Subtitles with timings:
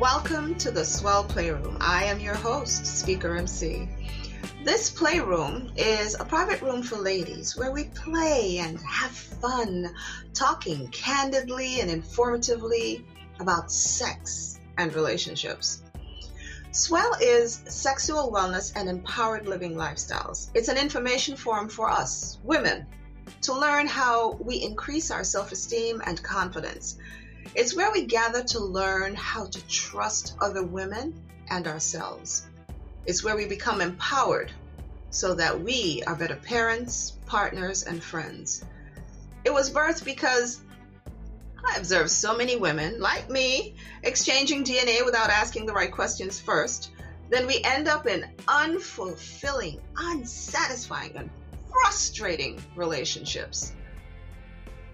[0.00, 1.76] Welcome to the Swell Playroom.
[1.78, 3.86] I am your host, Speaker MC.
[4.64, 9.94] This playroom is a private room for ladies where we play and have fun,
[10.32, 13.04] talking candidly and informatively
[13.40, 15.82] about sex and relationships.
[16.72, 20.48] Swell is sexual wellness and empowered living lifestyles.
[20.54, 22.86] It's an information forum for us, women,
[23.42, 26.96] to learn how we increase our self esteem and confidence.
[27.54, 32.46] It's where we gather to learn how to trust other women and ourselves.
[33.06, 34.52] It's where we become empowered
[35.10, 38.64] so that we are better parents, partners, and friends.
[39.44, 40.60] It was birthed because
[41.64, 46.90] I observed so many women, like me, exchanging DNA without asking the right questions first.
[47.28, 51.30] Then we end up in unfulfilling, unsatisfying, and
[51.70, 53.72] frustrating relationships.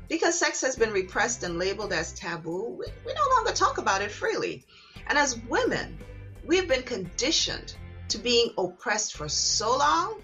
[0.09, 4.03] Because sex has been repressed and labeled as taboo, we, we no longer talk about
[4.03, 4.65] it freely.
[5.09, 5.99] And as women,
[6.45, 7.75] we've been conditioned
[8.09, 10.23] to being oppressed for so long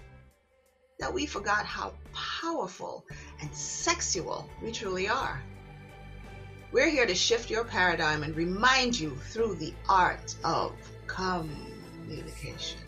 [0.99, 3.05] that we forgot how powerful
[3.41, 5.43] and sexual we truly are.
[6.71, 10.73] We're here to shift your paradigm and remind you through the art of
[11.07, 12.79] communication.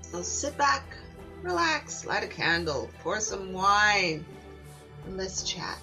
[0.00, 0.82] So sit back,
[1.42, 4.24] relax, light a candle, pour some wine,
[5.06, 5.78] and let's chat.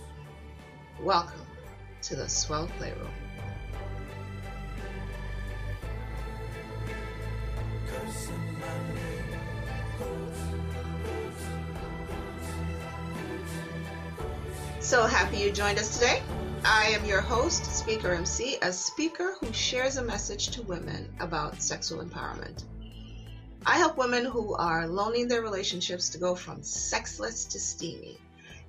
[1.01, 1.41] Welcome
[2.03, 3.09] to the Swell Playroom.
[14.79, 16.21] So happy you joined us today.
[16.65, 21.61] I am your host, Speaker MC, a speaker who shares a message to women about
[21.61, 22.63] sexual empowerment.
[23.65, 28.19] I help women who are loaning their relationships to go from sexless to steamy.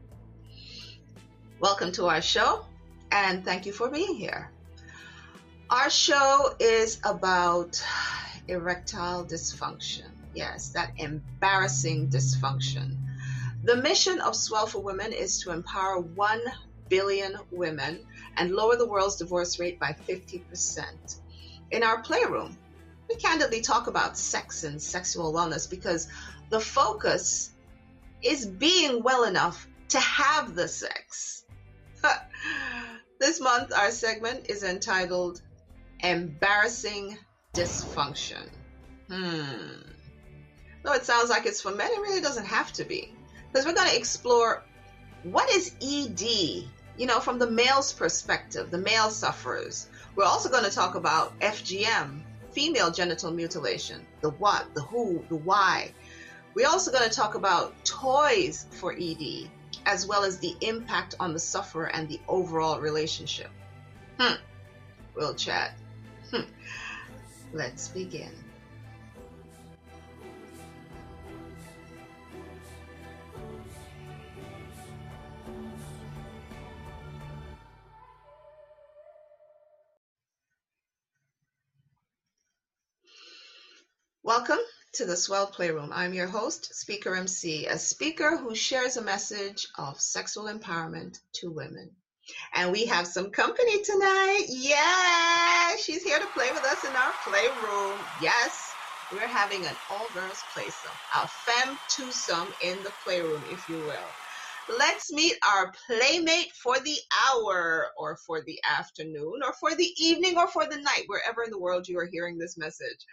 [1.60, 2.64] Welcome to our show
[3.12, 4.50] and thank you for being here.
[5.68, 7.84] Our show is about
[8.48, 10.06] erectile dysfunction.
[10.34, 12.96] Yes, that embarrassing dysfunction.
[13.64, 16.40] The mission of Swell for Women is to empower 1
[16.88, 18.00] billion women
[18.36, 20.84] and lower the world's divorce rate by 50%.
[21.70, 22.56] In our playroom,
[23.08, 26.08] we candidly talk about sex and sexual wellness because
[26.50, 27.50] the focus
[28.22, 31.44] is being well enough to have the sex.
[33.20, 35.40] This month, our segment is entitled
[36.00, 37.16] Embarrassing
[37.54, 38.48] Dysfunction.
[39.08, 39.80] Hmm.
[40.82, 43.14] Though it sounds like it's for men, it really doesn't have to be.
[43.50, 44.62] Because we're going to explore
[45.22, 49.88] what is ED, you know, from the male's perspective, the male sufferers.
[50.14, 52.20] We're also going to talk about FGM,
[52.52, 55.92] female genital mutilation, the what, the who, the why.
[56.54, 59.50] We're also going to talk about toys for ED,
[59.86, 63.50] as well as the impact on the sufferer and the overall relationship.
[64.18, 64.34] Hmm.
[65.16, 65.76] We'll chat.
[66.30, 66.42] Hmm.
[67.52, 68.30] Let's begin.
[84.94, 85.90] To the Swell Playroom.
[85.92, 91.50] I'm your host, Speaker MC, a speaker who shares a message of sexual empowerment to
[91.50, 91.90] women.
[92.54, 94.44] And we have some company tonight.
[94.48, 97.98] Yeah, she's here to play with us in our playroom.
[98.22, 98.72] Yes,
[99.12, 104.78] we're having an all girls playsome, a femme twosome in the playroom, if you will.
[104.78, 106.96] Let's meet our playmate for the
[107.28, 111.50] hour, or for the afternoon, or for the evening, or for the night, wherever in
[111.50, 113.04] the world you are hearing this message.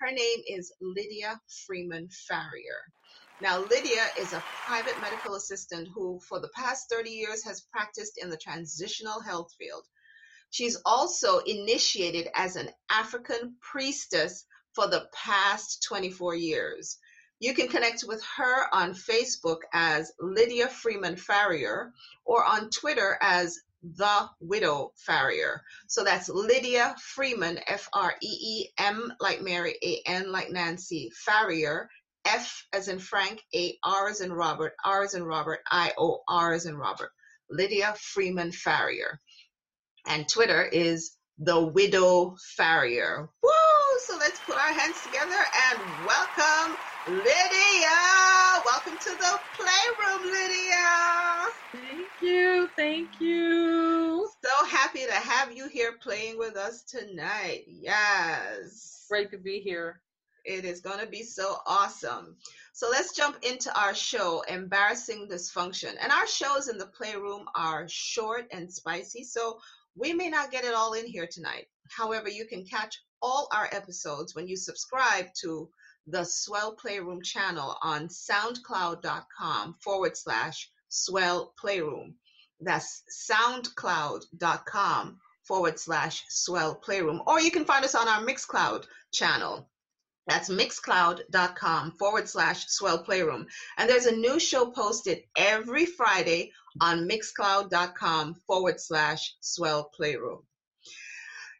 [0.00, 2.80] Her name is Lydia Freeman Farrior.
[3.38, 8.16] Now, Lydia is a private medical assistant who, for the past 30 years, has practiced
[8.16, 9.86] in the transitional health field.
[10.48, 16.96] She's also initiated as an African priestess for the past 24 years.
[17.38, 21.90] You can connect with her on Facebook as Lydia Freeman Farrior
[22.24, 25.60] or on Twitter as the Widow Farrior.
[25.86, 31.10] So that's Lydia Freeman, F R E E M like Mary, A N like Nancy,
[31.26, 31.86] Farrior,
[32.24, 36.20] F as in Frank, A R as in Robert, R as in Robert, I O
[36.28, 37.10] R as in Robert.
[37.50, 39.18] Lydia Freeman Farrior.
[40.06, 43.28] And Twitter is the Widow Farrior.
[43.42, 43.50] Woo!
[44.06, 46.76] So let's put our hands together and welcome
[47.08, 48.62] Lydia.
[48.64, 51.79] Welcome to the playroom, Lydia.
[52.20, 52.68] Thank you.
[52.76, 54.28] Thank you.
[54.44, 57.64] So happy to have you here playing with us tonight.
[57.66, 59.06] Yes.
[59.08, 60.02] Great to be here.
[60.44, 62.36] It is going to be so awesome.
[62.74, 65.94] So let's jump into our show, Embarrassing Dysfunction.
[65.98, 69.58] And our shows in the playroom are short and spicy, so
[69.96, 71.68] we may not get it all in here tonight.
[71.88, 75.70] However, you can catch all our episodes when you subscribe to
[76.06, 82.14] the Swell Playroom channel on soundcloud.com forward slash swell playroom.
[82.60, 87.22] That's soundcloud.com forward slash swell playroom.
[87.26, 89.70] Or you can find us on our Mixcloud channel.
[90.26, 93.46] That's mixcloud.com forward slash swell playroom.
[93.78, 100.42] And there's a new show posted every Friday on mixcloud.com forward slash swell playroom.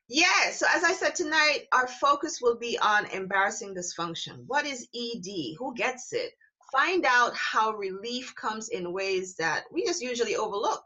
[0.09, 4.45] Yeah, so as I said tonight, our focus will be on embarrassing dysfunction.
[4.47, 5.57] What is ED?
[5.59, 6.33] Who gets it?
[6.73, 10.85] Find out how relief comes in ways that we just usually overlook.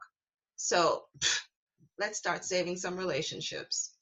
[0.56, 1.04] So
[1.98, 3.94] let's start saving some relationships.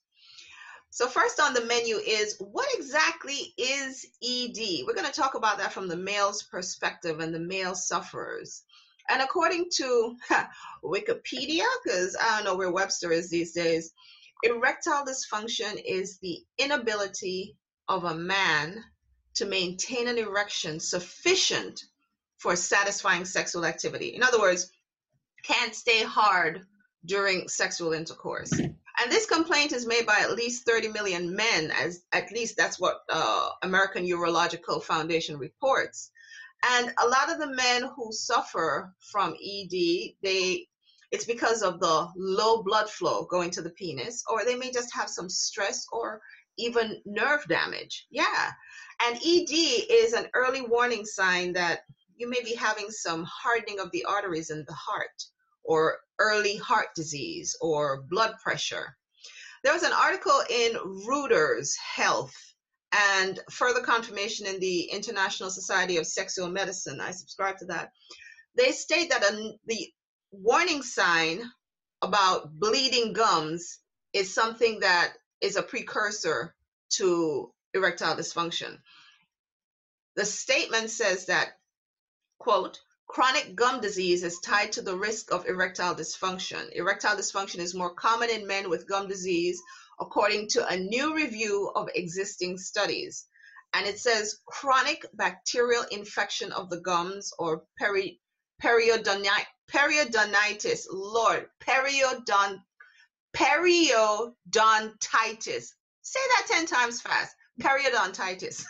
[0.94, 4.84] So, first on the menu is what exactly is ED?
[4.86, 8.62] We're going to talk about that from the male's perspective and the male sufferers.
[9.08, 10.16] And according to
[10.84, 13.90] Wikipedia, because I don't know where Webster is these days,
[14.42, 17.56] erectile dysfunction is the inability
[17.88, 18.84] of a man
[19.34, 21.84] to maintain an erection sufficient
[22.38, 24.08] for satisfying sexual activity.
[24.14, 24.70] In other words,
[25.44, 26.66] can't stay hard
[27.04, 28.52] during sexual intercourse.
[29.02, 32.78] And this complaint is made by at least 30 million men, as at least that's
[32.78, 36.10] what uh, American Urological Foundation reports.
[36.70, 40.68] And a lot of the men who suffer from ED, they
[41.10, 44.94] it's because of the low blood flow going to the penis, or they may just
[44.94, 46.20] have some stress or
[46.58, 48.06] even nerve damage.
[48.10, 48.52] Yeah.
[49.04, 51.80] And ED is an early warning sign that
[52.16, 55.24] you may be having some hardening of the arteries in the heart
[55.64, 58.96] or early heart disease or blood pressure.
[59.64, 60.74] There was an article in
[61.06, 62.34] Reuters Health
[62.92, 67.00] and further confirmation in the International Society of Sexual Medicine.
[67.00, 67.90] I subscribe to that.
[68.56, 69.88] They state that a, the
[70.30, 71.42] warning sign
[72.02, 73.78] about bleeding gums
[74.12, 76.54] is something that is a precursor
[76.90, 78.78] to erectile dysfunction.
[80.16, 81.58] The statement says that,
[82.38, 86.72] quote, Chronic gum disease is tied to the risk of erectile dysfunction.
[86.72, 89.60] Erectile dysfunction is more common in men with gum disease,
[90.00, 93.26] according to a new review of existing studies.
[93.74, 98.20] And it says chronic bacterial infection of the gums or peri-
[98.62, 99.46] periodontitis.
[99.70, 102.62] Periodontitis, Lord, periodont,
[103.34, 105.72] periodontitis.
[106.02, 107.34] Say that 10 times fast.
[107.62, 108.64] Periodontitis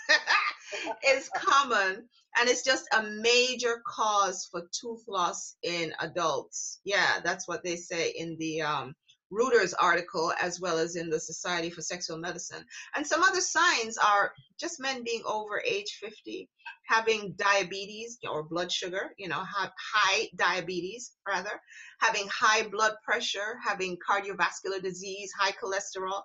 [1.09, 2.09] is common
[2.39, 6.81] and it's just a major cause for tooth loss in adults.
[6.85, 8.95] Yeah, that's what they say in the um,
[9.33, 12.65] Reuters article, as well as in the Society for Sexual Medicine.
[12.95, 16.49] And some other signs are just men being over age 50,
[16.87, 21.61] having diabetes or blood sugar, you know, high diabetes, rather,
[22.01, 26.23] having high blood pressure, having cardiovascular disease, high cholesterol,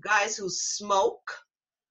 [0.00, 1.30] guys who smoke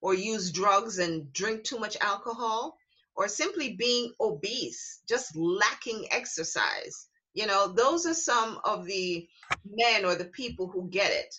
[0.01, 2.77] or use drugs and drink too much alcohol
[3.15, 7.07] or simply being obese, just lacking exercise.
[7.33, 9.27] You know, those are some of the
[9.65, 11.35] men or the people who get it.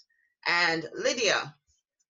[0.47, 1.55] And Lydia,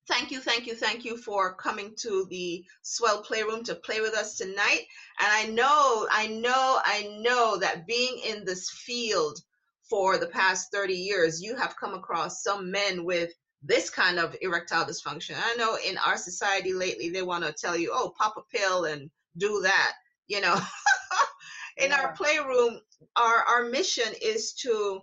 [0.09, 4.15] thank you, thank you, thank you for coming to the Swell Playroom to play with
[4.15, 4.87] us tonight.
[5.21, 9.41] And I know, I know, I know that being in this field
[9.89, 13.33] for the past 30 years, you have come across some men with
[13.67, 15.35] this kind of erectile dysfunction.
[15.37, 18.85] I know in our society lately, they want to tell you, oh, pop a pill
[18.85, 19.93] and do that
[20.29, 20.55] you know
[21.77, 22.01] in yeah.
[22.01, 22.81] our playroom
[23.17, 25.01] our our mission is to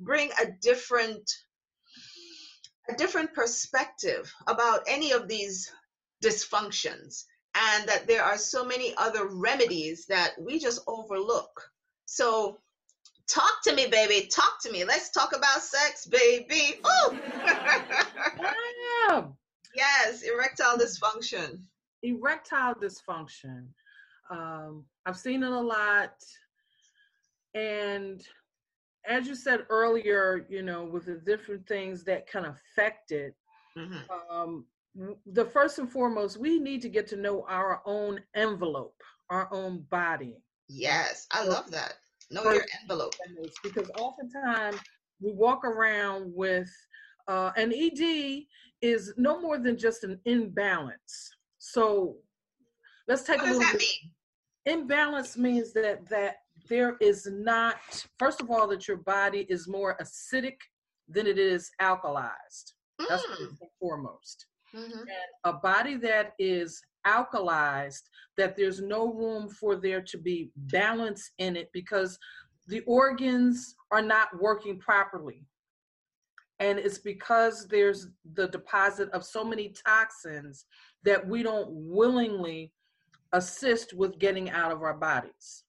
[0.00, 1.30] bring a different
[2.88, 5.72] a different perspective about any of these
[6.24, 11.70] dysfunctions and that there are so many other remedies that we just overlook
[12.04, 12.58] so
[13.28, 17.16] talk to me baby talk to me let's talk about sex baby oh
[19.74, 21.58] yes erectile dysfunction
[22.06, 23.66] erectile dysfunction.
[24.30, 26.14] Um, I've seen it a lot.
[27.54, 28.22] And
[29.06, 33.34] as you said earlier, you know, with the different things that can affect it,
[33.76, 33.96] mm-hmm.
[34.30, 34.64] um,
[35.26, 39.84] the first and foremost, we need to get to know our own envelope, our own
[39.90, 40.36] body.
[40.68, 41.94] Yes, I love that.
[42.30, 43.14] Know your envelope.
[43.62, 44.78] Because oftentimes
[45.20, 46.68] we walk around with
[47.28, 48.42] uh, an ED
[48.82, 51.30] is no more than just an imbalance.
[51.58, 52.16] So
[53.08, 53.78] let's take what a little.
[53.78, 54.12] Mean?
[54.66, 56.36] Imbalance means that that
[56.68, 57.76] there is not,
[58.18, 60.56] first of all, that your body is more acidic
[61.08, 62.72] than it is alkalized.
[62.98, 63.28] That's mm.
[63.28, 64.46] first and foremost.
[64.74, 64.98] Mm-hmm.
[64.98, 65.08] And
[65.44, 68.02] a body that is alkalized,
[68.36, 72.18] that there's no room for there to be balance in it because
[72.66, 75.46] the organs are not working properly.
[76.58, 80.64] And it's because there's the deposit of so many toxins
[81.04, 82.72] that we don't willingly
[83.32, 85.64] assist with getting out of our bodies.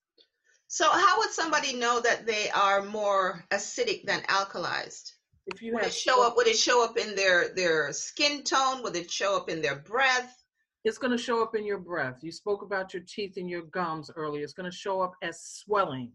[0.66, 5.12] So, how would somebody know that they are more acidic than alkalized?
[5.46, 8.82] If you would it show up, would it show up in their their skin tone?
[8.82, 10.37] Would it show up in their breath?
[10.84, 12.18] It's going to show up in your breath.
[12.22, 14.42] You spoke about your teeth and your gums earlier.
[14.42, 16.12] It's going to show up as swelling.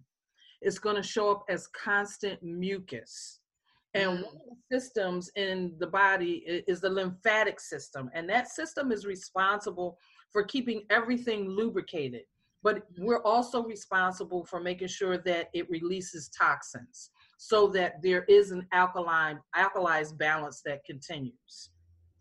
[0.61, 3.39] It's going to show up as constant mucus.
[3.93, 4.23] And mm.
[4.23, 9.05] one of the systems in the body is the lymphatic system, and that system is
[9.05, 9.97] responsible
[10.31, 12.23] for keeping everything lubricated.
[12.63, 18.51] But we're also responsible for making sure that it releases toxins so that there is
[18.51, 21.71] an alkaline alkalized balance that continues.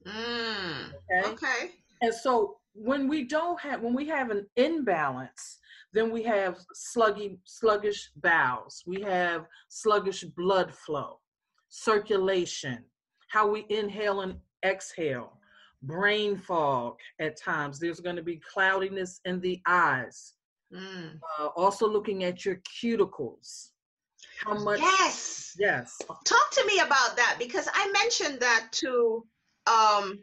[0.04, 1.28] Mm, okay.
[1.30, 1.70] Okay.
[2.02, 5.58] And so when we don't have when we have an imbalance,
[5.92, 8.82] then we have sluggy, sluggish bowels.
[8.86, 11.20] We have sluggish blood flow,
[11.68, 12.84] circulation,
[13.28, 15.38] how we inhale and exhale,
[15.82, 17.78] brain fog at times.
[17.78, 20.34] There's going to be cloudiness in the eyes.
[20.74, 21.20] Mm.
[21.38, 23.68] Uh, also looking at your cuticles
[24.42, 29.24] how much yes yes talk to me about that because i mentioned that to
[29.66, 30.18] um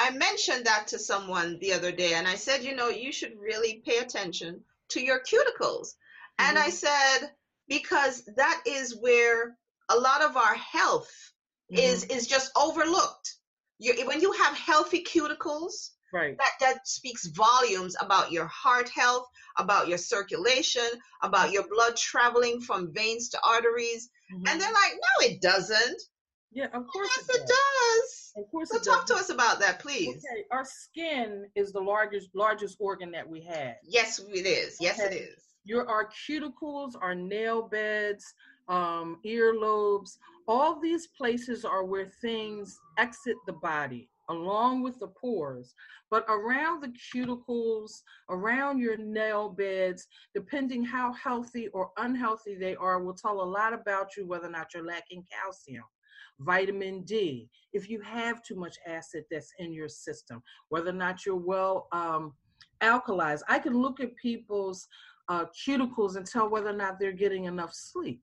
[0.00, 3.32] i mentioned that to someone the other day and i said you know you should
[3.38, 6.48] really pay attention to your cuticles mm-hmm.
[6.48, 7.30] and i said
[7.68, 9.56] because that is where
[9.90, 11.12] a lot of our health
[11.72, 11.82] mm-hmm.
[11.82, 13.36] is is just overlooked
[13.78, 16.36] you, when you have healthy cuticles Right.
[16.38, 19.26] That that speaks volumes about your heart health,
[19.58, 20.88] about your circulation,
[21.22, 24.08] about your blood traveling from veins to arteries.
[24.32, 24.48] Mm-hmm.
[24.48, 26.02] And they're like, no, it doesn't.
[26.52, 27.40] Yeah, of course yes, it, does.
[27.40, 28.32] it does.
[28.36, 29.16] Of course, so talk does.
[29.16, 30.08] to us about that, please.
[30.16, 33.76] Okay, our skin is the largest largest organ that we have.
[33.84, 34.76] Yes, it is.
[34.80, 35.14] Yes, okay.
[35.14, 35.44] it is.
[35.64, 38.24] Your our cuticles, our nail beds,
[38.68, 40.16] um, earlobes,
[40.48, 45.74] all these places are where things exit the body along with the pores,
[46.10, 53.02] but around the cuticles, around your nail beds, depending how healthy or unhealthy they are,
[53.02, 55.84] will tell a lot about you whether or not you're lacking calcium,
[56.40, 61.24] vitamin D, if you have too much acid that's in your system, whether or not
[61.24, 62.34] you're well um,
[62.82, 63.42] alkalized.
[63.48, 64.88] I can look at people's
[65.28, 68.22] uh, cuticles and tell whether or not they're getting enough sleep.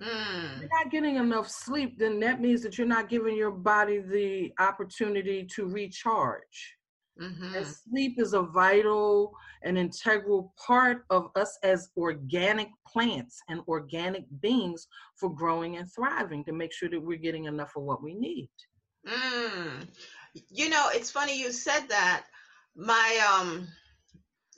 [0.00, 0.60] Mm.
[0.60, 4.50] you're not getting enough sleep, then that means that you're not giving your body the
[4.58, 6.78] opportunity to recharge.
[7.20, 7.62] Mm-hmm.
[7.64, 14.86] Sleep is a vital and integral part of us as organic plants and organic beings
[15.16, 18.48] for growing and thriving to make sure that we're getting enough of what we need.
[19.06, 19.86] Mm.
[20.48, 22.24] You know, it's funny you said that.
[22.76, 23.68] My um,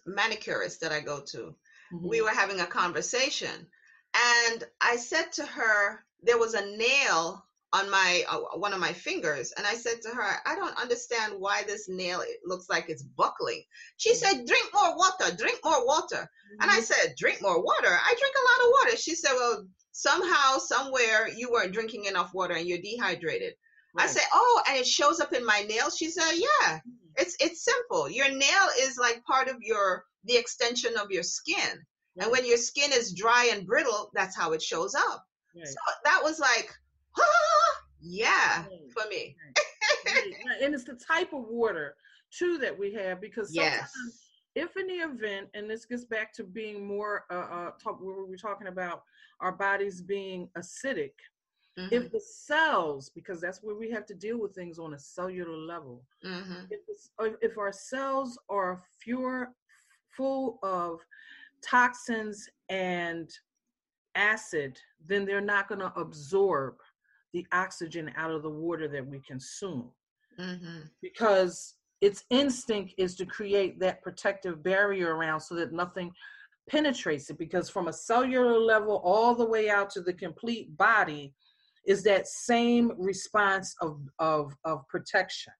[0.06, 2.08] manicurist that I go to, mm-hmm.
[2.08, 3.66] we were having a conversation
[4.14, 8.92] and I said to her, there was a nail on my uh, one of my
[8.92, 13.02] fingers and i said to her i don't understand why this nail looks like it's
[13.02, 13.62] buckling
[13.96, 14.36] she mm-hmm.
[14.36, 16.62] said drink more water drink more water mm-hmm.
[16.62, 16.82] and i mm-hmm.
[16.82, 21.28] said drink more water i drink a lot of water she said well somehow somewhere
[21.36, 23.54] you weren't drinking enough water and you're dehydrated
[23.94, 24.04] right.
[24.04, 26.90] i said oh and it shows up in my nails she said yeah mm-hmm.
[27.16, 31.84] it's it's simple your nail is like part of your the extension of your skin
[32.18, 35.24] and when your skin is dry and brittle, that's how it shows up.
[35.56, 35.66] Right.
[35.66, 35.74] So
[36.04, 36.70] that was like,
[38.00, 39.36] yeah, for me.
[40.62, 41.96] And it's the type of water
[42.36, 43.92] too that we have because yes.
[44.54, 48.12] if in the event, and this gets back to being more uh, uh talk we
[48.12, 49.02] are talking about
[49.40, 51.12] our bodies being acidic.
[51.78, 51.94] Mm-hmm.
[51.94, 55.56] If the cells, because that's where we have to deal with things on a cellular
[55.56, 56.64] level, mm-hmm.
[56.70, 59.48] if, if our cells are fewer,
[60.14, 61.00] full of
[61.62, 63.30] toxins and
[64.14, 66.74] acid, then they're not going to absorb
[67.32, 69.90] the oxygen out of the water that we consume.
[70.38, 70.80] Mm-hmm.
[71.00, 76.12] Because its instinct is to create that protective barrier around so that nothing
[76.68, 77.38] penetrates it.
[77.38, 81.34] Because from a cellular level all the way out to the complete body
[81.86, 85.52] is that same response of, of, of protection.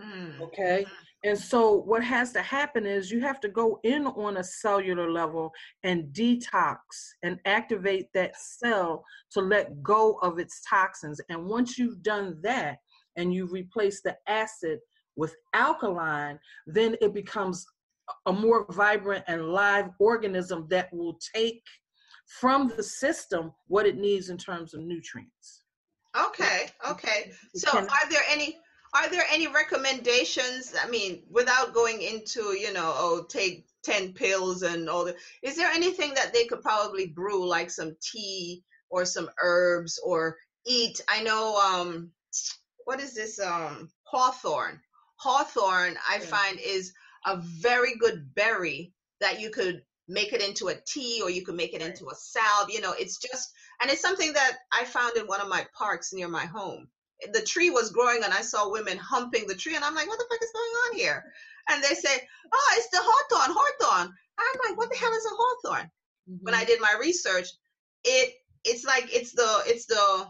[0.00, 0.40] Mm.
[0.40, 0.86] Okay.
[1.26, 5.10] And so, what has to happen is you have to go in on a cellular
[5.10, 5.50] level
[5.82, 6.76] and detox
[7.24, 11.20] and activate that cell to let go of its toxins.
[11.28, 12.78] And once you've done that
[13.16, 14.78] and you replace the acid
[15.16, 17.66] with alkaline, then it becomes
[18.26, 21.64] a more vibrant and live organism that will take
[22.38, 25.64] from the system what it needs in terms of nutrients.
[26.16, 27.32] Okay, okay.
[27.56, 28.58] So are there any
[28.94, 30.74] are there any recommendations?
[30.80, 35.56] I mean, without going into, you know, oh, take 10 pills and all the is
[35.56, 41.00] there anything that they could probably brew, like some tea or some herbs or eat?
[41.08, 42.10] I know, um,
[42.84, 43.40] what is this?
[43.40, 44.80] Um, hawthorn.
[45.16, 46.20] Hawthorn, I yeah.
[46.20, 46.92] find, is
[47.26, 51.56] a very good berry that you could make it into a tea or you could
[51.56, 51.90] make it right.
[51.90, 52.70] into a salve.
[52.70, 53.50] You know, it's just,
[53.80, 56.88] and it's something that I found in one of my parks near my home.
[57.32, 60.18] The tree was growing and I saw women humping the tree and I'm like, what
[60.18, 61.24] the fuck is going on here?
[61.68, 62.20] And they say,
[62.52, 64.14] oh, it's the hawthorn, hawthorn.
[64.38, 65.90] I'm like, what the hell is a hawthorn?
[66.30, 66.44] Mm-hmm.
[66.44, 67.48] When I did my research,
[68.04, 70.26] it it's like it's the it's the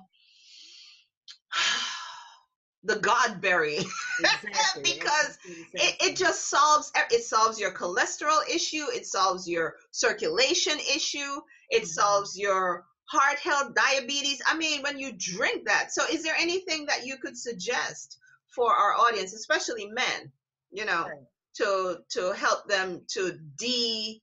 [2.84, 3.78] the godberry
[4.20, 4.82] exactly.
[4.82, 5.66] because exactly.
[5.74, 11.40] it, it just solves it solves your cholesterol issue it solves your circulation issue
[11.70, 11.86] it mm-hmm.
[11.86, 16.86] solves your heart health diabetes i mean when you drink that so is there anything
[16.86, 18.18] that you could suggest
[18.54, 20.32] for our audience especially men
[20.72, 21.26] you know right.
[21.54, 24.22] to to help them to de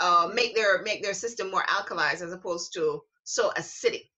[0.00, 4.08] uh, make their make their system more alkalized as opposed to so acidic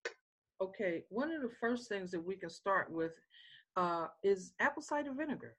[0.61, 3.12] okay one of the first things that we can start with
[3.76, 5.57] uh, is apple cider vinegar.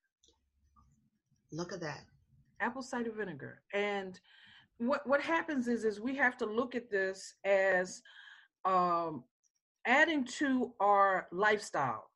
[1.51, 2.01] Look at that.
[2.59, 3.61] Apple cider vinegar.
[3.73, 4.19] And
[4.77, 8.01] what what happens is is we have to look at this as
[8.65, 9.23] um,
[9.85, 12.09] adding to our lifestyle.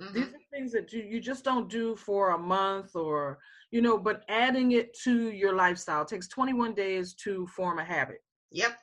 [0.00, 0.14] Mm-hmm.
[0.14, 3.38] These are things that you, you just don't do for a month or
[3.70, 7.84] you know, but adding it to your lifestyle it takes 21 days to form a
[7.84, 8.22] habit.
[8.52, 8.76] Yep.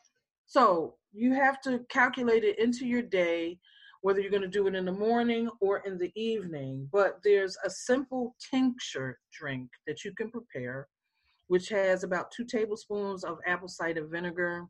[0.45, 3.59] So you have to calculate it into your day
[4.03, 6.89] whether you're going to do it in the morning or in the evening.
[6.91, 10.89] But there's a simple tincture drink that you can prepare,
[11.47, 14.65] which has about two tablespoons of apple cider vinegar.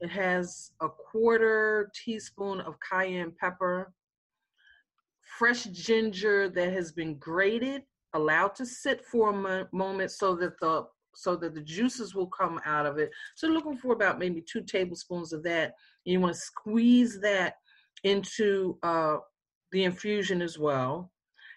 [0.00, 3.92] It has a quarter teaspoon of cayenne pepper,
[5.38, 7.82] fresh ginger that has been grated,
[8.14, 12.60] allowed to sit for a moment so that the so that the juices will come
[12.64, 13.10] out of it.
[13.36, 15.74] So looking for about maybe two tablespoons of that.
[16.04, 17.54] You want to squeeze that
[18.02, 19.18] into uh,
[19.72, 21.12] the infusion as well.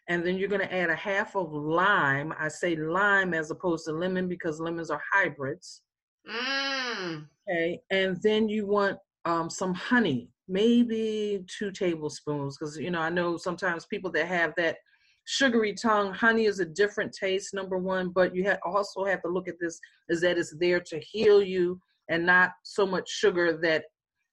[0.08, 2.34] And then you're going to add a half of lime.
[2.40, 5.82] I say lime as opposed to lemon because lemons are hybrids.
[6.30, 7.26] Mm.
[7.50, 7.82] Okay.
[7.92, 13.38] And then you want um, some honey, maybe two tablespoons, because, you know, I know
[13.38, 14.78] sometimes people that have that
[15.26, 19.28] sugary tongue, honey is a different taste, number one, but you have also have to
[19.28, 23.58] look at this is that it's there to heal you and not so much sugar
[23.62, 23.84] that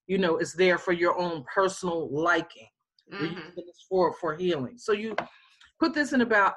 [0.07, 2.67] you know it's there for your own personal liking
[3.11, 3.59] mm-hmm.
[3.89, 5.15] for for healing so you
[5.79, 6.53] put this in about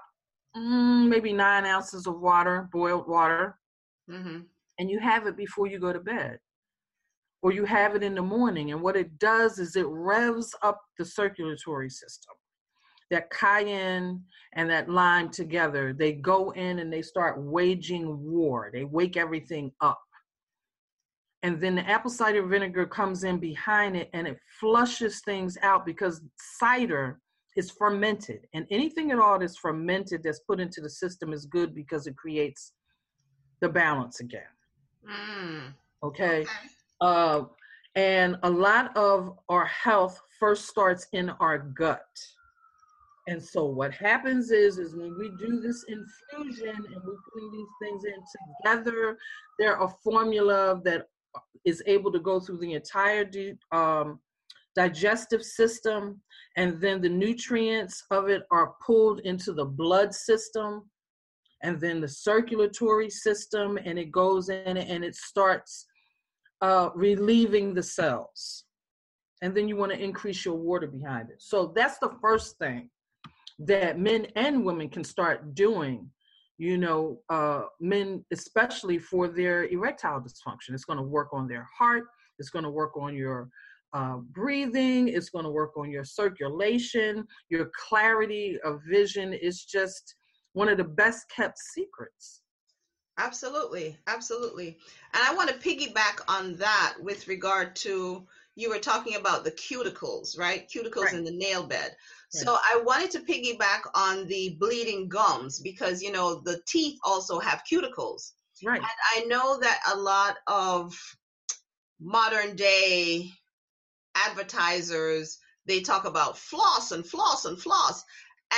[0.56, 3.56] mm, maybe nine ounces of water boiled water.
[4.10, 4.38] Mm-hmm.
[4.78, 6.38] and you have it before you go to bed.
[7.42, 8.72] Or you have it in the morning.
[8.72, 12.34] And what it does is it revs up the circulatory system.
[13.10, 14.22] That cayenne
[14.54, 18.70] and that lime together they go in and they start waging war.
[18.72, 20.00] They wake everything up.
[21.42, 25.86] And then the apple cider vinegar comes in behind it and it flushes things out
[25.86, 26.22] because
[26.58, 27.20] cider
[27.58, 31.74] is fermented and anything at all that's fermented that's put into the system is good
[31.74, 32.72] because it creates
[33.60, 34.52] the balance again
[35.04, 35.74] mm.
[36.04, 36.46] okay, okay.
[37.00, 37.42] Uh,
[37.96, 42.14] and a lot of our health first starts in our gut
[43.26, 47.74] and so what happens is is when we do this infusion and we're putting these
[47.82, 48.22] things in
[48.62, 49.18] together
[49.58, 51.08] they're a formula that
[51.64, 53.28] is able to go through the entire
[53.72, 54.20] um,
[54.78, 56.20] digestive system,
[56.56, 60.88] and then the nutrients of it are pulled into the blood system,
[61.64, 65.86] and then the circulatory system, and it goes in and it starts
[66.60, 68.64] uh, relieving the cells.
[69.42, 71.40] And then you want to increase your water behind it.
[71.40, 72.90] So that's the first thing
[73.58, 76.10] that men and women can start doing
[76.58, 80.74] you know, uh, men, especially for their erectile dysfunction.
[80.74, 82.04] It's going to work on their heart,
[82.38, 83.48] it's going to work on your
[83.92, 89.32] uh, breathing, it's going to work on your circulation, your clarity of vision.
[89.32, 90.14] is just
[90.52, 92.42] one of the best kept secrets.
[93.18, 94.78] Absolutely, absolutely.
[95.12, 99.52] And I want to piggyback on that with regard to you were talking about the
[99.52, 100.68] cuticles, right?
[100.68, 101.14] Cuticles right.
[101.14, 101.94] in the nail bed.
[102.30, 107.38] So I wanted to piggyback on the bleeding gums because you know the teeth also
[107.38, 108.32] have cuticles.
[108.64, 108.80] Right.
[108.80, 110.94] And I know that a lot of
[112.00, 113.30] modern day
[114.26, 118.04] advertisers they talk about floss and floss and floss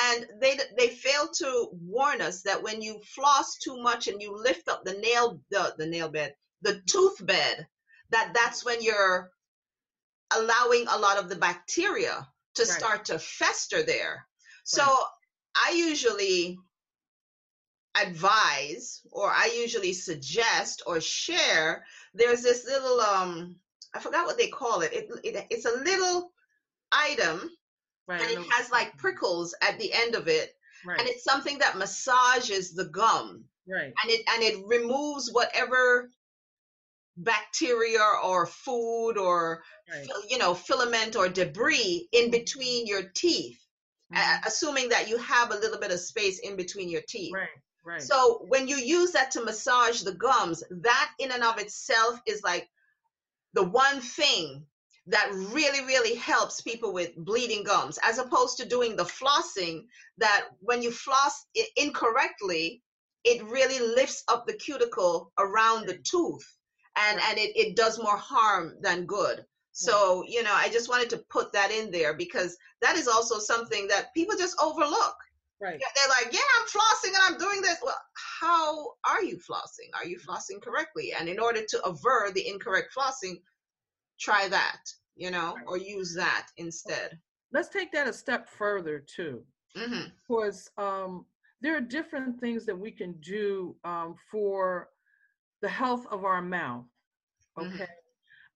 [0.06, 4.36] and they they fail to warn us that when you floss too much and you
[4.36, 7.66] lift up the nail the, the nail bed the tooth bed
[8.10, 9.30] that that's when you're
[10.36, 12.70] allowing a lot of the bacteria to right.
[12.70, 14.26] start to fester there.
[14.64, 15.04] So right.
[15.56, 16.58] I usually
[18.00, 23.56] advise or I usually suggest or share there's this little um
[23.94, 24.92] I forgot what they call it.
[24.92, 26.32] It, it it's a little
[26.92, 27.50] item
[28.06, 30.54] right, and it has like prickles at the end of it.
[30.84, 30.98] Right.
[30.98, 33.44] And it's something that massages the gum.
[33.68, 33.92] Right.
[34.02, 36.10] And it and it removes whatever
[37.16, 40.06] bacteria or food or right.
[40.28, 43.60] you know filament or debris in between your teeth
[44.12, 44.46] mm-hmm.
[44.46, 47.48] assuming that you have a little bit of space in between your teeth right
[47.84, 52.20] right so when you use that to massage the gums that in and of itself
[52.26, 52.68] is like
[53.54, 54.64] the one thing
[55.06, 59.82] that really really helps people with bleeding gums as opposed to doing the flossing
[60.18, 62.82] that when you floss incorrectly
[63.24, 66.56] it really lifts up the cuticle around the tooth
[66.96, 69.44] and and it, it does more harm than good.
[69.72, 73.38] So you know i just wanted to put that in there because that is also
[73.38, 75.16] something that people just overlook
[75.60, 78.00] right they're like yeah i'm flossing and i'm doing this well
[78.40, 82.92] how are you flossing are you flossing correctly and in order to avert the incorrect
[82.96, 83.36] flossing
[84.18, 84.80] try that
[85.16, 87.18] you know or use that instead
[87.52, 89.42] let's take that a step further too
[89.76, 90.04] mm-hmm.
[90.28, 91.24] because um,
[91.60, 94.88] there are different things that we can do um, for
[95.62, 96.84] the health of our mouth.
[97.58, 97.74] Mm-hmm.
[97.74, 97.84] Okay.
[97.84, 97.92] Mm-hmm.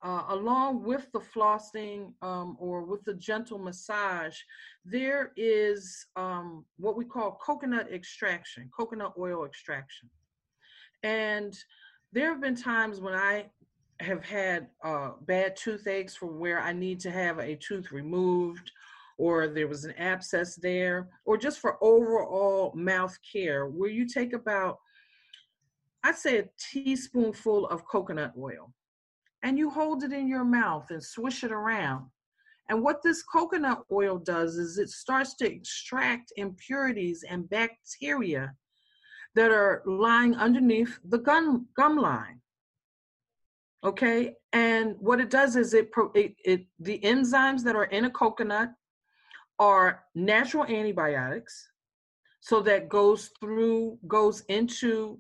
[0.05, 4.37] Uh, along with the flossing um, or with the gentle massage,
[4.85, 10.11] there is um, what we call coconut extraction, coconut oil extraction.
[11.03, 11.57] And
[12.13, 13.47] there have been times when I
[14.01, 18.71] have had uh, bad toothaches from where I need to have a tooth removed,
[19.17, 24.35] or there was an abscess there, or just for overall mouth care, where you take
[24.35, 24.81] about
[26.03, 28.75] I'd say a teaspoonful of coconut oil,
[29.45, 32.07] and you hold it in your mouth and swish it around.
[32.71, 38.55] And what this coconut oil does is it starts to extract impurities and bacteria
[39.35, 42.41] that are lying underneath the gum, gum line.
[43.85, 48.11] Okay, and what it does is it, it, it the enzymes that are in a
[48.11, 48.71] coconut
[49.59, 51.69] are natural antibiotics.
[52.41, 55.19] So that goes through, goes into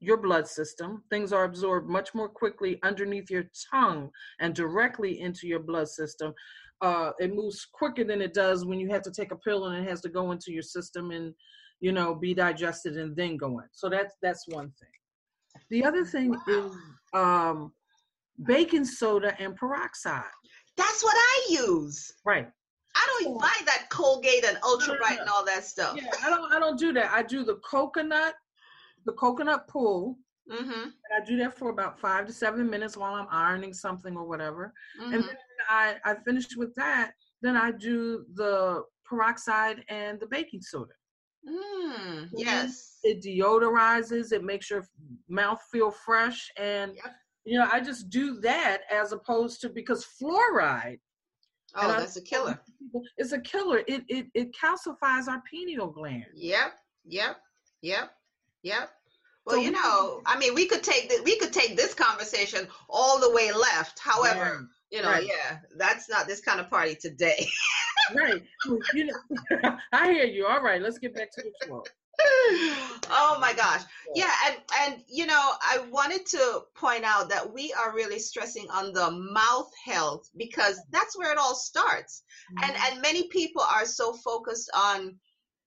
[0.00, 1.04] your blood system.
[1.10, 4.10] Things are absorbed much more quickly underneath your tongue
[4.40, 6.32] and directly into your blood system.
[6.80, 9.84] Uh, it moves quicker than it does when you have to take a pill and
[9.84, 11.34] it has to go into your system and
[11.80, 13.66] you know be digested and then go in.
[13.72, 14.88] So that's that's one thing.
[15.68, 16.38] The other thing wow.
[16.48, 16.76] is
[17.12, 17.72] um,
[18.46, 20.24] baking soda and peroxide.
[20.76, 22.12] That's what I use.
[22.24, 22.48] Right.
[22.96, 25.96] I don't buy that Colgate and Ultra Brite and all that stuff.
[25.96, 26.52] Yeah, I don't.
[26.52, 27.10] I don't do that.
[27.12, 28.34] I do the coconut
[29.06, 30.18] the coconut pool.
[30.50, 30.82] Mm-hmm.
[30.82, 34.26] And I do that for about five to seven minutes while I'm ironing something or
[34.26, 34.72] whatever.
[35.00, 35.14] Mm-hmm.
[35.14, 35.36] And then
[35.68, 37.12] I, I finish with that.
[37.40, 40.92] Then I do the peroxide and the baking soda.
[41.48, 42.98] Mm, yes.
[43.02, 44.84] It deodorizes, it makes your
[45.28, 46.50] mouth feel fresh.
[46.58, 47.14] And, yep.
[47.44, 50.98] you know, I just do that as opposed to because fluoride.
[51.76, 52.60] Oh, that's I, a killer.
[53.16, 53.82] It's a killer.
[53.86, 56.26] It, it, it calcifies our pineal gland.
[56.34, 56.72] Yep.
[57.06, 57.36] Yep.
[57.82, 58.10] Yep.
[58.62, 58.90] Yep.
[59.46, 62.68] Well, so, you know, I mean, we could take the, we could take this conversation
[62.88, 63.98] all the way left.
[63.98, 65.26] However, yeah, you know, right.
[65.26, 67.48] yeah, that's not this kind of party today.
[68.14, 68.42] right.
[68.94, 70.46] You know, I hear you.
[70.46, 71.84] All right, let's get back to the show.
[73.10, 73.82] oh my gosh
[74.14, 78.66] yeah and and you know i wanted to point out that we are really stressing
[78.70, 82.70] on the mouth health because that's where it all starts mm-hmm.
[82.70, 85.14] and and many people are so focused on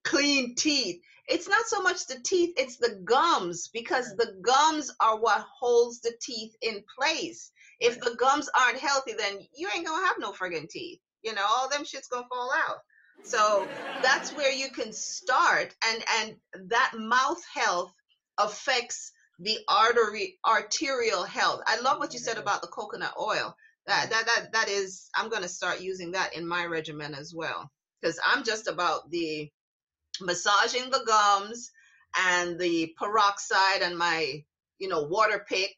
[0.03, 5.19] clean teeth it's not so much the teeth, it's the gums because the gums are
[5.19, 7.51] what holds the teeth in place.
[7.79, 10.99] If the gums aren't healthy, then you ain't gonna have no friggin' teeth.
[11.23, 12.77] You know, all them shit's gonna fall out.
[13.25, 13.67] So
[14.01, 16.35] that's where you can start, and and
[16.69, 17.93] that mouth health
[18.37, 21.61] affects the artery arterial health.
[21.65, 23.55] I love what you said about the coconut oil.
[23.87, 27.71] That that that that is, I'm gonna start using that in my regimen as well
[28.01, 29.49] because I'm just about the
[30.21, 31.71] massaging the gums
[32.29, 34.43] and the peroxide and my,
[34.79, 35.73] you know, water pick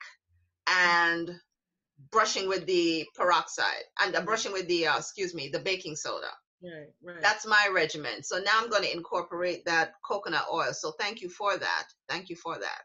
[0.68, 1.32] and
[2.12, 6.28] brushing with the peroxide and uh, brushing with the, uh, excuse me, the baking soda.
[6.62, 7.22] Right, right.
[7.22, 8.24] That's my regimen.
[8.24, 10.74] So now I'm going to incorporate that coconut oil.
[10.74, 11.88] So thank you for that.
[12.10, 12.82] Thank you for that.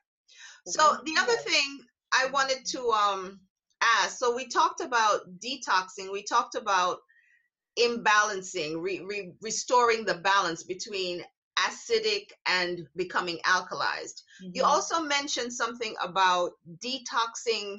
[0.66, 1.80] So the other thing
[2.12, 3.40] I wanted to um
[3.80, 6.12] ask, so we talked about detoxing.
[6.12, 6.98] We talked about
[7.78, 11.22] imbalancing, re, re, restoring the balance between
[11.66, 14.22] acidic and becoming alkalized.
[14.42, 14.50] Mm-hmm.
[14.54, 17.78] You also mentioned something about detoxing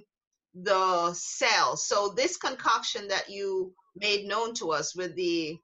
[0.53, 1.77] the cell.
[1.77, 5.57] So this concoction that you made known to us with the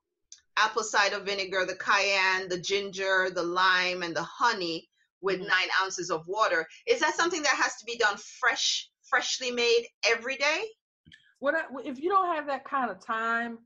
[0.57, 4.89] apple cider vinegar, the cayenne, the ginger, the lime, and the honey
[5.21, 5.47] with mm-hmm.
[5.47, 6.67] nine ounces of water.
[6.87, 10.63] Is that something that has to be done fresh, freshly made every day?
[11.39, 13.59] What I, if you don't have that kind of time?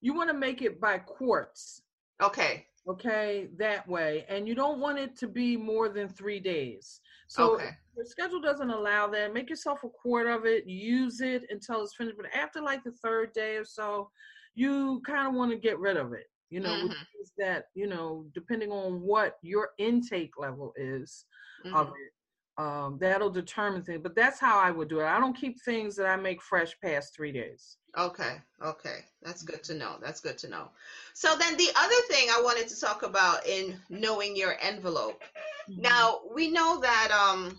[0.00, 1.82] You want to make it by quarts.
[2.20, 2.66] Okay.
[2.88, 7.00] Okay, that way, and you don't want it to be more than three days.
[7.28, 7.70] So okay.
[7.96, 9.32] your schedule doesn't allow that.
[9.32, 10.66] Make yourself a quart of it.
[10.66, 12.16] Use it until it's finished.
[12.16, 14.10] But after like the third day or so,
[14.56, 16.92] you kind of want to get rid of it you know mm-hmm.
[17.38, 21.24] that you know depending on what your intake level is
[21.64, 21.74] mm-hmm.
[21.74, 22.12] of it
[22.58, 25.06] um, that'll determine things but that's how i would do it.
[25.06, 27.76] I don't keep things that i make fresh past three days.
[27.98, 28.98] Okay okay.
[29.22, 30.68] That's good to know that's good to know.
[31.14, 35.22] So then the other thing i wanted to talk about in knowing your envelope.
[35.70, 35.82] Mm-hmm.
[35.82, 37.56] now we know that um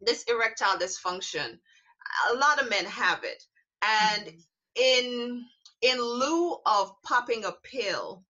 [0.00, 1.58] this erectile dysfunction
[2.32, 3.42] a lot of men have it.
[3.82, 4.38] And mm-hmm.
[4.76, 5.44] in
[5.82, 8.24] in lieu of popping a pill,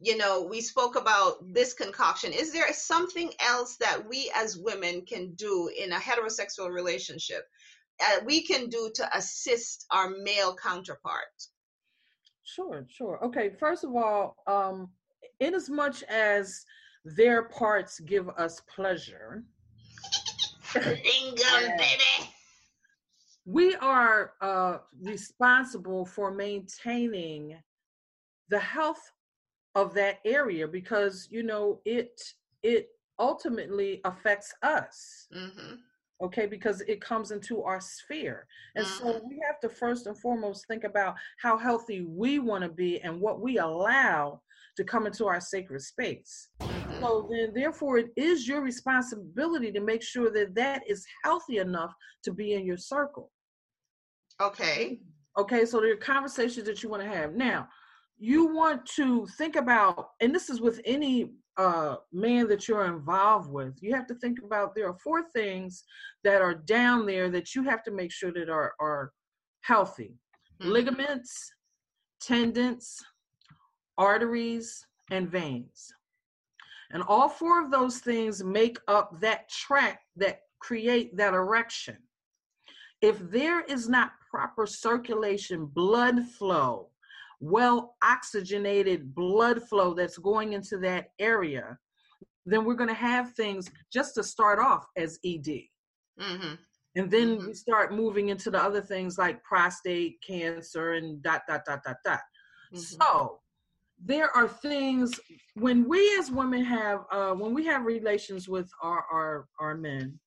[0.00, 2.32] you know, we spoke about this concoction.
[2.32, 7.44] Is there something else that we as women can do in a heterosexual relationship
[8.00, 11.48] uh, we can do to assist our male counterpart?
[12.44, 13.22] Sure, sure.
[13.24, 14.88] Okay, first of all, um,
[15.40, 16.64] in as much as
[17.04, 19.44] their parts give us pleasure,
[23.44, 27.56] we are uh, responsible for maintaining
[28.48, 29.12] the health
[29.74, 32.20] of that area because you know it
[32.62, 35.74] it ultimately affects us mm-hmm.
[36.22, 39.08] okay because it comes into our sphere and mm-hmm.
[39.08, 43.00] so we have to first and foremost think about how healthy we want to be
[43.02, 44.40] and what we allow
[44.76, 47.00] to come into our sacred space mm-hmm.
[47.00, 51.92] so then therefore it is your responsibility to make sure that that is healthy enough
[52.24, 53.30] to be in your circle
[54.40, 54.98] Okay.
[55.38, 57.34] Okay, so there are conversations that you want to have.
[57.34, 57.68] Now,
[58.20, 63.50] you want to think about, and this is with any uh, man that you're involved
[63.50, 65.84] with, you have to think about there are four things
[66.22, 69.12] that are down there that you have to make sure that are, are
[69.62, 70.14] healthy
[70.60, 70.70] mm-hmm.
[70.70, 71.52] ligaments,
[72.20, 72.98] tendons,
[73.96, 75.88] arteries, and veins.
[76.92, 81.96] And all four of those things make up that track that create that erection.
[83.00, 86.90] If there is not proper circulation, blood flow,
[87.40, 91.78] well oxygenated blood flow that's going into that area,
[92.46, 95.62] then we're going to have things just to start off as ED.
[96.20, 96.54] Mm-hmm.
[96.96, 97.46] And then mm-hmm.
[97.48, 101.96] we start moving into the other things like prostate cancer and dot, dot, dot, dot,
[102.04, 102.20] dot.
[102.74, 102.78] Mm-hmm.
[102.78, 103.40] So
[104.02, 105.18] there are things
[105.54, 110.18] when we as women have, uh, when we have relations with our, our, our men,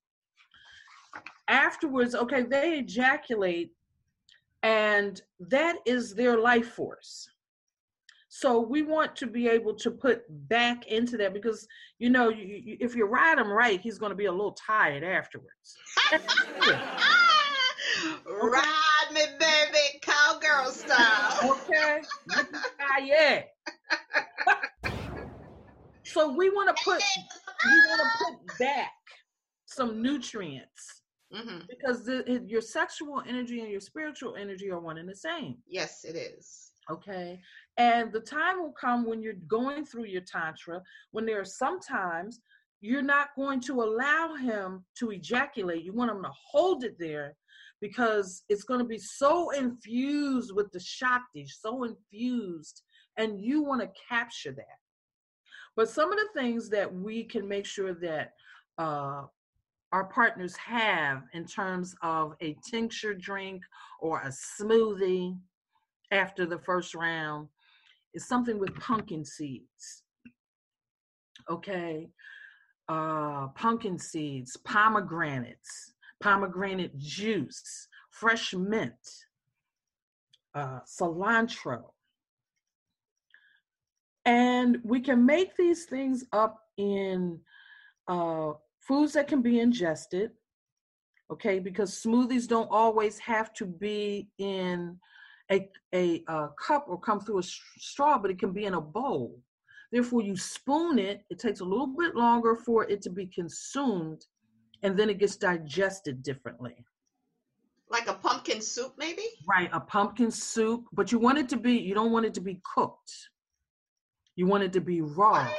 [1.48, 3.72] afterwards, okay, they ejaculate
[4.64, 7.28] and that is their life force.
[8.28, 11.68] So we want to be able to put back into that because
[12.00, 14.56] you know you, you, if you ride him right he's going to be a little
[14.66, 15.76] tired afterwards.
[18.26, 21.50] Ride me baby cowgirl style.
[21.52, 22.00] Okay?
[23.04, 23.42] Yeah
[26.14, 27.02] so we want to put
[27.64, 28.92] we want to put back
[29.66, 31.02] some nutrients
[31.34, 31.58] Mm-hmm.
[31.68, 35.56] Because the, your sexual energy and your spiritual energy are one and the same.
[35.66, 36.70] Yes, it is.
[36.90, 37.40] Okay.
[37.76, 42.40] And the time will come when you're going through your Tantra, when there are sometimes
[42.80, 45.82] you're not going to allow him to ejaculate.
[45.82, 47.34] You want him to hold it there
[47.80, 52.82] because it's going to be so infused with the Shakti, so infused,
[53.16, 54.78] and you want to capture that.
[55.76, 58.32] But some of the things that we can make sure that
[58.78, 59.22] uh,
[59.94, 63.62] our partners have in terms of a tincture drink
[64.00, 65.38] or a smoothie
[66.10, 67.46] after the first round
[68.12, 70.02] is something with pumpkin seeds.
[71.48, 72.08] Okay.
[72.88, 78.92] Uh, pumpkin seeds, pomegranates, pomegranate juice, fresh mint,
[80.56, 81.92] uh, cilantro.
[84.24, 87.38] And we can make these things up in
[88.08, 88.54] uh,
[88.86, 90.30] foods that can be ingested,
[91.32, 94.98] okay, because smoothies don't always have to be in
[95.50, 98.80] a, a, a cup or come through a straw, but it can be in a
[98.80, 99.40] bowl.
[99.92, 104.24] Therefore, you spoon it, it takes a little bit longer for it to be consumed,
[104.82, 106.74] and then it gets digested differently.
[107.90, 109.22] Like a pumpkin soup, maybe?
[109.48, 112.40] Right, a pumpkin soup, but you want it to be, you don't want it to
[112.40, 113.12] be cooked.
[114.36, 115.44] You want it to be raw.
[115.44, 115.54] What?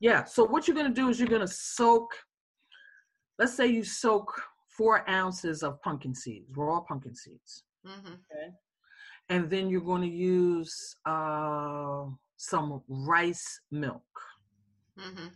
[0.00, 2.10] Yeah, so what you're gonna do is you're gonna soak
[3.38, 7.64] let's say you soak four ounces of pumpkin seeds, raw pumpkin seeds.
[7.86, 8.14] Mm-hmm.
[8.14, 8.52] Okay.
[9.28, 12.04] And then you're going to use uh,
[12.36, 14.02] some rice milk.
[14.98, 15.28] Mm-hmm.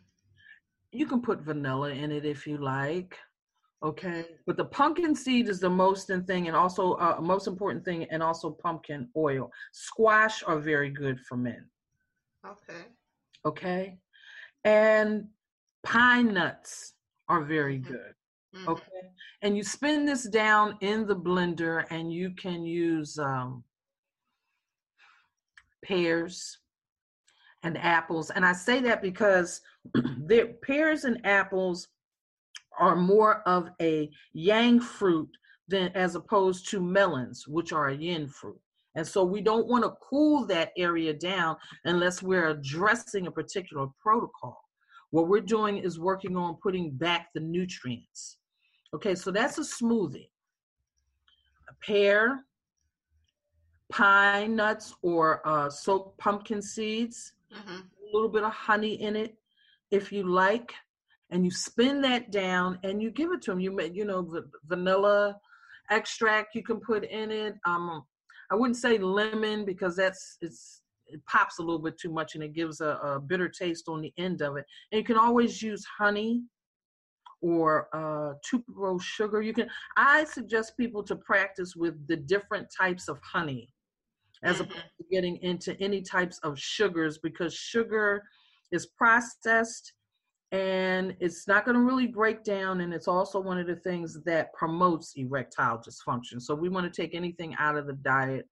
[0.93, 3.17] You can put vanilla in it if you like.
[3.85, 7.85] Okay, but the pumpkin seed is the most in thing, and also uh, most important
[7.85, 9.51] thing, and also pumpkin oil.
[9.73, 11.67] Squash are very good for men.
[12.45, 12.83] Okay.
[13.45, 13.99] Okay,
[14.65, 15.27] and
[15.85, 16.95] pine nuts
[17.29, 18.15] are very good.
[18.55, 18.69] Mm-hmm.
[18.69, 19.11] Okay,
[19.43, 23.63] and you spin this down in the blender, and you can use um,
[25.85, 26.59] pears
[27.63, 28.31] and apples.
[28.31, 29.61] And I say that because
[29.95, 31.89] the pears and apples
[32.79, 35.31] are more of a yang fruit
[35.69, 38.61] than as opposed to melons, which are a yin fruit.
[38.95, 43.89] And so we don't want to cool that area down unless we're addressing a particular
[44.01, 44.63] protocol.
[45.17, 48.37] What we're doing is working on putting back the nutrients.
[48.95, 50.29] Okay, so that's a smoothie.
[51.71, 52.45] A pear,
[53.91, 57.77] pine nuts, or uh, soaked pumpkin seeds, mm-hmm.
[57.77, 59.39] a little bit of honey in it
[59.91, 60.75] if you like
[61.31, 63.61] and you spin that down and you give it to them.
[63.61, 65.39] You make, you know, the vanilla
[65.91, 67.55] extract you can put in it.
[67.65, 68.05] Um,
[68.51, 72.43] I wouldn't say lemon because that's it's it pops a little bit too much and
[72.43, 74.65] it gives a, a bitter taste on the end of it.
[74.91, 76.43] And you can always use honey
[77.41, 79.43] or uh, tuberose sugar.
[79.43, 79.69] You can.
[79.97, 83.69] I suggest people to practice with the different types of honey,
[84.43, 88.23] as opposed to getting into any types of sugars because sugar
[88.73, 89.93] is processed
[90.53, 94.23] and it's not going to really break down and it's also one of the things
[94.25, 98.47] that promotes erectile dysfunction so we want to take anything out of the diet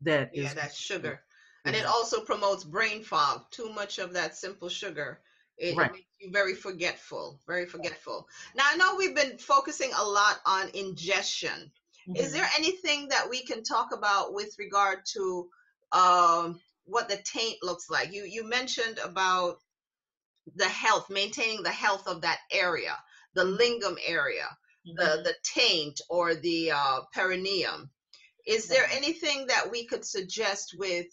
[0.00, 1.20] that yeah, is that's sugar
[1.64, 5.20] and it also promotes brain fog too much of that simple sugar
[5.58, 5.92] it, right.
[5.92, 10.68] makes you very forgetful very forgetful now i know we've been focusing a lot on
[10.74, 11.70] ingestion
[12.08, 12.16] mm-hmm.
[12.16, 15.48] is there anything that we can talk about with regard to
[15.92, 19.58] um, what the taint looks like you you mentioned about
[20.56, 22.96] the health, maintaining the health of that area,
[23.34, 23.60] the mm-hmm.
[23.60, 24.46] lingam area,
[24.86, 24.96] mm-hmm.
[24.96, 27.90] the the taint or the uh, perineum.
[28.46, 31.06] Is there anything that we could suggest with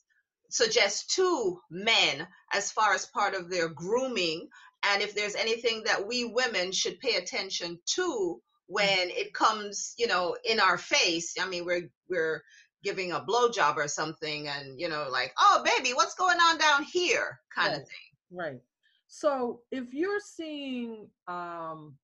[0.50, 4.48] suggest to men as far as part of their grooming,
[4.84, 10.08] and if there's anything that we women should pay attention to when it comes, you
[10.08, 11.36] know, in our face?
[11.40, 12.44] I mean, we're we're
[12.84, 16.84] giving a blowjob or something, and you know, like, oh, baby, what's going on down
[16.84, 17.82] here, kind right.
[17.82, 17.98] of thing.
[18.32, 18.62] Right.
[19.08, 21.96] So if you're seeing um,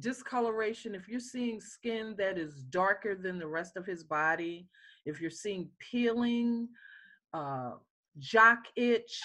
[0.00, 4.66] discoloration, if you're seeing skin that is darker than the rest of his body,
[5.04, 6.68] if you're seeing peeling,
[7.34, 7.72] uh,
[8.18, 9.20] jock itch,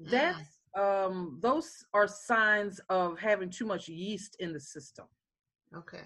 [0.00, 5.04] that's um, those are signs of having too much yeast in the system.
[5.76, 6.02] Okay.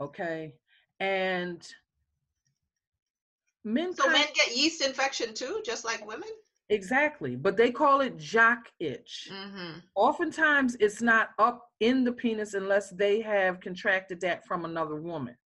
[0.00, 0.54] Okay.
[1.00, 1.66] And
[3.64, 3.94] men.
[3.94, 6.28] So men get yeast infection too, just like women.
[6.68, 9.28] Exactly, but they call it jock itch.
[9.32, 9.78] Mm-hmm.
[9.94, 15.36] Oftentimes, it's not up in the penis unless they have contracted that from another woman.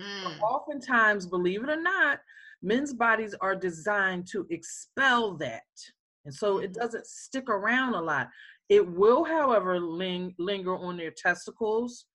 [0.00, 0.40] Mm.
[0.40, 2.18] Oftentimes, believe it or not,
[2.62, 5.62] men's bodies are designed to expel that,
[6.24, 6.80] and so it mm-hmm.
[6.80, 8.28] doesn't stick around a lot.
[8.68, 12.06] It will, however, ling- linger on their testicles.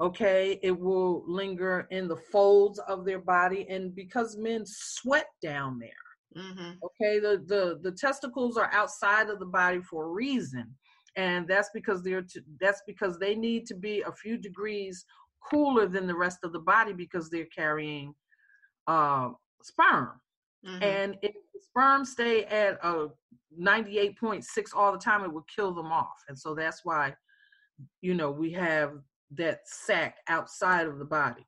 [0.00, 5.78] Okay, it will linger in the folds of their body, and because men sweat down
[5.78, 5.90] there
[6.36, 6.72] Mm-hmm.
[6.84, 10.74] Okay, the, the the testicles are outside of the body for a reason,
[11.16, 15.04] and that's because they're to, that's because they need to be a few degrees
[15.48, 18.12] cooler than the rest of the body because they're carrying
[18.88, 19.28] uh,
[19.64, 20.20] sperm.
[20.66, 20.82] Mm-hmm.
[20.82, 23.08] And if the sperm stay at a
[23.58, 26.22] 98.6 all the time, it would kill them off.
[26.28, 27.14] And so that's why,
[28.00, 28.92] you know, we have
[29.32, 31.46] that sac outside of the body.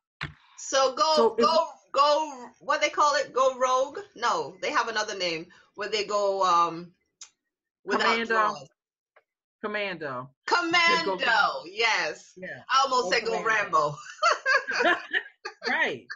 [0.59, 5.17] So go so go go what they call it go rogue no they have another
[5.17, 6.93] name where they go um
[7.89, 8.55] commando
[9.63, 13.43] commando commando go, yes yeah i almost go said commando.
[13.43, 13.97] go rambo
[15.69, 16.07] right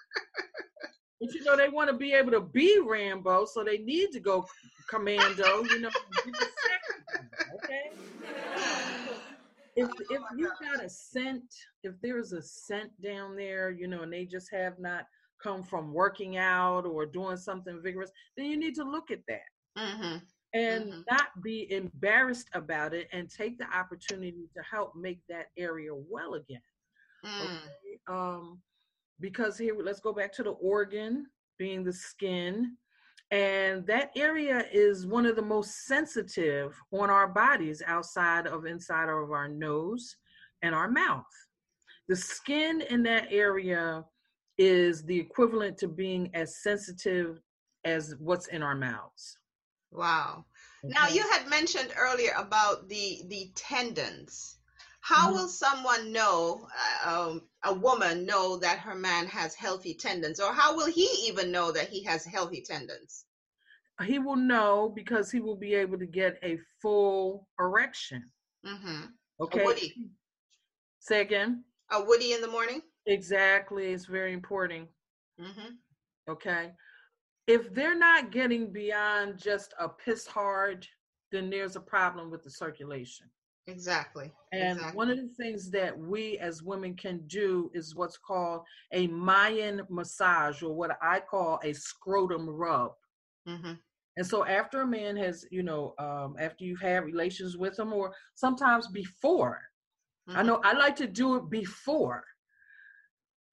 [1.20, 4.20] but you know they want to be able to be rambo so they need to
[4.20, 4.46] go
[4.88, 5.90] commando you know
[7.54, 7.90] okay
[9.76, 11.44] if if you got a scent
[11.84, 15.04] if there's a scent down there you know and they just have not
[15.42, 19.78] come from working out or doing something vigorous, then you need to look at that.
[19.78, 20.16] Mm-hmm.
[20.52, 21.00] And mm-hmm.
[21.08, 26.34] not be embarrassed about it and take the opportunity to help make that area well
[26.34, 26.60] again.
[27.24, 27.44] Mm.
[27.44, 28.00] Okay?
[28.08, 28.60] Um,
[29.20, 31.26] because here, let's go back to the organ
[31.58, 32.76] being the skin.
[33.30, 39.08] And that area is one of the most sensitive on our bodies outside of inside
[39.08, 40.16] of our nose
[40.62, 41.24] and our mouth.
[42.08, 44.04] The skin in that area
[44.58, 47.40] is the equivalent to being as sensitive
[47.84, 49.38] as what's in our mouths.
[49.92, 50.44] Wow.
[50.84, 50.92] Okay.
[50.92, 54.56] Now you had mentioned earlier about the the tendons.
[55.00, 55.34] How mm-hmm.
[55.34, 56.66] will someone know,
[57.06, 61.08] uh, um, a woman know that her man has healthy tendons, or how will he
[61.26, 63.26] even know that he has healthy tendons?
[64.04, 68.30] He will know because he will be able to get a full erection.
[68.66, 69.06] Mm-hmm.
[69.42, 69.62] Okay.
[69.62, 69.94] A woody.
[71.00, 71.64] Say again.
[71.90, 72.80] A woody in the morning.
[73.06, 74.88] Exactly, it's very important.
[75.40, 75.74] Mm-hmm.
[76.30, 76.70] Okay.
[77.46, 80.86] If they're not getting beyond just a piss hard,
[81.32, 83.26] then there's a problem with the circulation.
[83.66, 84.32] Exactly.
[84.52, 84.96] And exactly.
[84.96, 89.82] one of the things that we as women can do is what's called a Mayan
[89.88, 92.92] massage, or what I call a scrotum rub.
[93.48, 93.74] Mm-hmm.
[94.16, 97.92] And so after a man has, you know, um, after you've had relations with him,
[97.92, 99.60] or sometimes before,
[100.28, 100.38] mm-hmm.
[100.38, 102.24] I know I like to do it before.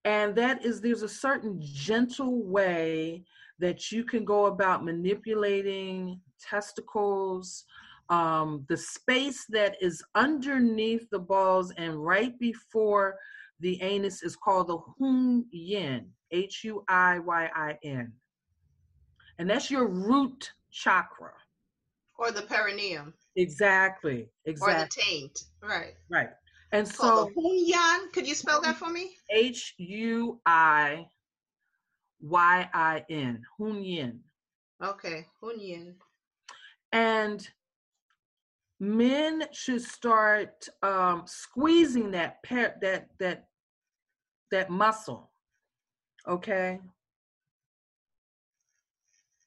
[0.04, 3.24] And that is, there's a certain gentle way
[3.60, 7.66] that you can go about manipulating testicles,
[8.10, 13.16] um, the space that is underneath the balls and right before
[13.60, 18.14] the anus is called the Hui Yin, H U I Y I N.
[19.40, 21.34] And that's your root chakra.
[22.18, 23.14] Or the perineum.
[23.36, 24.30] Exactly.
[24.46, 24.74] Exactly.
[24.74, 25.40] Or the taint.
[25.62, 25.94] Right.
[26.10, 26.30] Right.
[26.72, 29.16] And so Hui Yin, could you spell that for me?
[29.32, 31.08] H U I
[32.22, 33.42] Y I N.
[33.58, 34.20] Hui Yin.
[34.84, 35.26] Okay.
[35.42, 35.96] Hui Yin.
[36.92, 37.48] And
[38.80, 42.38] men should start um, squeezing that
[42.82, 43.46] that that
[44.52, 45.32] that muscle
[46.28, 46.80] okay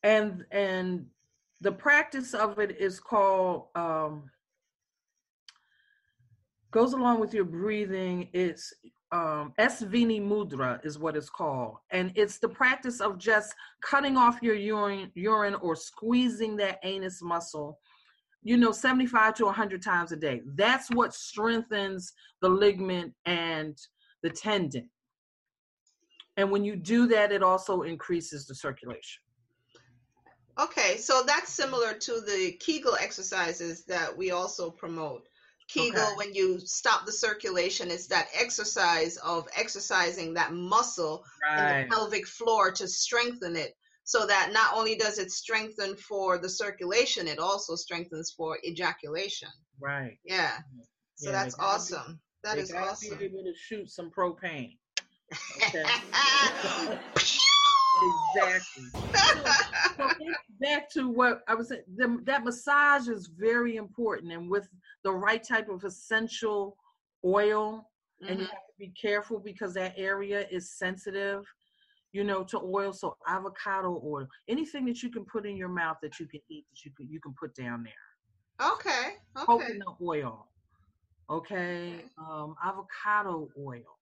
[0.03, 1.07] and and
[1.61, 4.31] the practice of it is called um,
[6.73, 8.73] goes along with your breathing it's
[9.13, 11.77] um, Svini Mudra is what it's called.
[11.91, 17.21] And it's the practice of just cutting off your urine, urine or squeezing that anus
[17.21, 17.79] muscle
[18.43, 20.43] you know 75 to 100 times a day.
[20.55, 23.77] That's what strengthens the ligament and
[24.23, 24.89] the tendon.
[26.37, 29.23] And when you do that it also increases the circulation.
[30.59, 35.27] Okay so that's similar to the kegel exercises that we also promote.
[35.69, 36.15] Kegel okay.
[36.17, 41.83] when you stop the circulation it's that exercise of exercising that muscle right.
[41.83, 46.39] in the pelvic floor to strengthen it so that not only does it strengthen for
[46.39, 49.49] the circulation, it also strengthens for ejaculation.
[49.81, 50.19] Right.
[50.25, 50.59] Yeah.
[51.17, 52.13] So yeah, that's awesome.
[52.13, 53.19] Be, that is awesome.
[53.19, 54.77] Be able to shoot some propane.
[55.59, 55.85] Okay.
[58.35, 58.85] exactly.
[59.97, 60.09] So,
[60.61, 64.69] back to what I was saying, the, that massage is very important, and with
[65.05, 66.77] the right type of essential
[67.25, 67.89] oil,
[68.23, 68.31] mm-hmm.
[68.31, 68.55] and you mm-hmm.
[68.55, 71.45] have to be careful because that area is sensitive
[72.13, 72.93] you know, to oil.
[72.93, 76.65] So avocado oil, anything that you can put in your mouth that you can eat
[76.71, 78.71] that you can you can put down there.
[78.73, 79.17] Okay.
[79.37, 79.47] Okay.
[79.47, 80.47] Coconut oil.
[81.31, 82.05] Okay.
[82.19, 83.99] Um, avocado oil.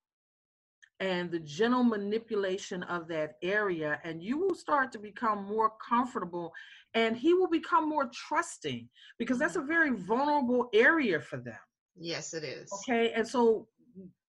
[1.01, 6.53] And the gentle manipulation of that area, and you will start to become more comfortable,
[6.95, 9.69] and he will become more trusting because that's a mm-hmm.
[9.69, 11.55] very vulnerable area for them.
[11.97, 12.69] Yes, it is.
[12.73, 13.13] Okay.
[13.13, 13.69] And so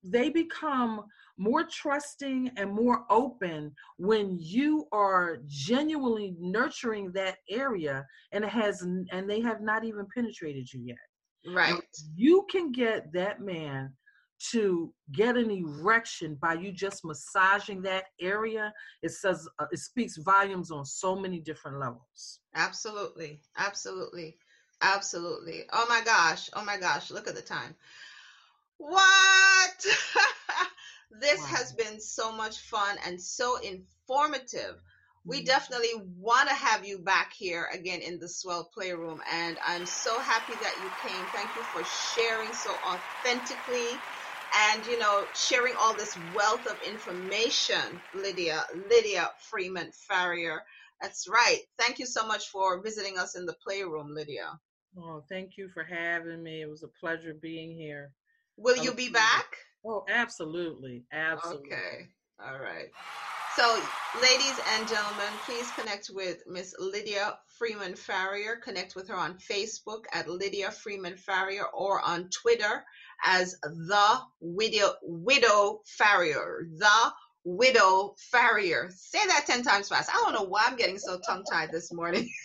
[0.04, 1.04] they become
[1.38, 8.82] more trusting and more open when you are genuinely nurturing that area and it has
[8.82, 10.98] and they have not even penetrated you yet.
[11.46, 11.82] Right.
[12.16, 13.94] you can get that man
[14.52, 18.74] to get an erection by you just massaging that area.
[19.02, 22.40] It says uh, it speaks volumes on so many different levels.
[22.56, 23.42] Absolutely.
[23.58, 24.38] Absolutely.
[24.82, 25.64] Absolutely.
[25.74, 26.50] Oh my gosh.
[26.54, 27.12] Oh my gosh.
[27.12, 27.76] Look at the time
[28.80, 29.86] what
[31.12, 31.48] This wow.
[31.48, 34.76] has been so much fun and so informative.
[35.26, 35.46] We mm-hmm.
[35.46, 39.22] definitely want to have you back here again in the Swell Playroom.
[39.32, 41.26] And I'm so happy that you came.
[41.34, 41.84] Thank you for
[42.16, 43.90] sharing so authentically
[44.72, 50.60] and, you know, sharing all this wealth of information, Lydia, Lydia Freeman Farrior.
[51.02, 51.60] That's right.
[51.78, 54.60] Thank you so much for visiting us in the Playroom, Lydia.
[54.98, 56.62] Oh, thank you for having me.
[56.62, 58.12] It was a pleasure being here.
[58.60, 59.56] Will you be back?
[59.86, 61.06] Oh, absolutely.
[61.14, 61.72] Absolutely.
[61.72, 62.08] Okay.
[62.46, 62.90] All right.
[63.56, 63.82] So,
[64.22, 68.62] ladies and gentlemen, please connect with Miss Lydia Freeman Farrior.
[68.62, 72.84] Connect with her on Facebook at Lydia Freeman Farrior or on Twitter
[73.26, 76.64] as the Widow Widow Farrior.
[76.78, 77.14] The
[77.46, 78.92] Widow Farrior.
[78.92, 80.10] Say that 10 times fast.
[80.10, 82.30] I don't know why I'm getting so tongue tied this morning.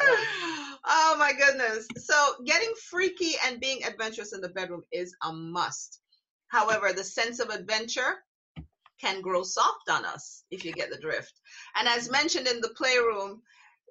[0.00, 1.86] oh my goodness.
[1.96, 6.00] So, getting freaky and being adventurous in the bedroom is a must.
[6.48, 8.24] However, the sense of adventure
[9.00, 11.32] can grow soft on us if you get the drift.
[11.76, 13.40] And as mentioned in the playroom,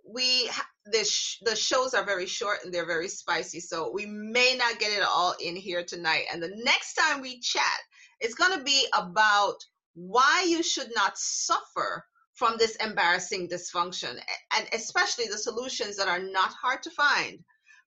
[0.05, 0.49] we
[0.85, 4.91] this the shows are very short and they're very spicy, so we may not get
[4.91, 6.25] it all in here tonight.
[6.31, 7.79] And the next time we chat,
[8.19, 9.55] it's going to be about
[9.93, 12.05] why you should not suffer
[12.39, 14.17] from this embarrassing dysfunction,
[14.55, 17.37] and especially the solutions that are not hard to find.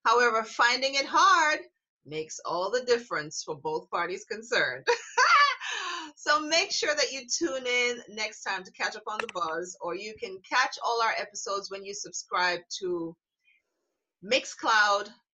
[0.05, 1.61] However, finding it hard
[2.05, 4.87] makes all the difference for both parties concerned.
[6.17, 9.75] so make sure that you tune in next time to catch up on the buzz,
[9.81, 13.17] or you can catch all our episodes when you subscribe to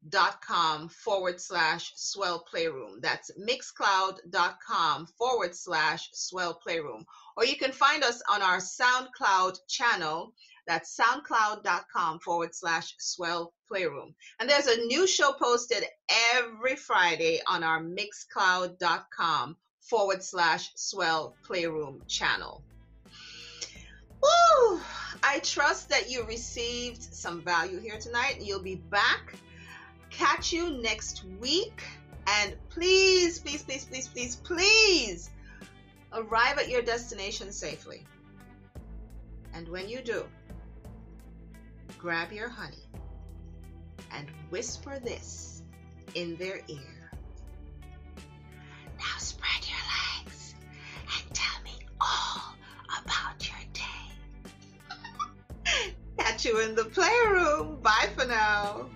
[0.05, 3.01] mixcloud.com forward slash swell playroom.
[3.01, 7.05] That's mixcloud.com forward slash swell playroom.
[7.37, 10.33] Or you can find us on our SoundCloud channel.
[10.67, 14.15] That's soundcloud.com forward slash swell playroom.
[14.39, 15.85] And there's a new show posted
[16.35, 22.63] every Friday on our mixcloud.com forward slash swell playroom channel.
[24.21, 24.81] Woo!
[25.23, 28.39] I trust that you received some value here tonight.
[28.41, 29.37] You'll be back.
[30.11, 31.83] Catch you next week.
[32.27, 35.31] And please, please, please, please, please, please
[36.13, 38.05] arrive at your destination safely.
[39.55, 40.25] And when you do,
[41.99, 42.85] grab your honey
[44.13, 45.63] and whisper this
[46.15, 47.13] in their ear.
[48.99, 50.55] Now spread your legs
[51.01, 52.55] and tell me all
[53.03, 53.83] about your day.
[56.19, 57.81] Catch you in the playroom.
[57.81, 58.87] Bye for now.